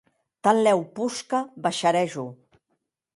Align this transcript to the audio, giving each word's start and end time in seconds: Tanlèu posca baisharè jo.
Tanlèu 0.45 0.81
posca 0.99 1.39
baisharè 1.65 2.01
jo. 2.15 2.25